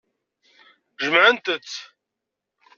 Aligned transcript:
Jemɛent-tt. 1.03 1.75